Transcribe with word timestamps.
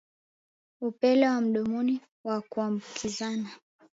Upele 0.81 1.27
wa 1.29 1.41
mdomoni 1.41 2.01
wa 2.23 2.41
kuambukizana 2.41 3.49